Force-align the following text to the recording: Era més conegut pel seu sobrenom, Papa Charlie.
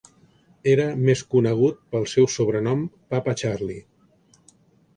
Era 0.71 0.87
més 1.09 1.21
conegut 1.35 1.77
pel 1.93 2.09
seu 2.15 2.29
sobrenom, 2.37 2.83
Papa 3.15 3.39
Charlie. 3.43 3.81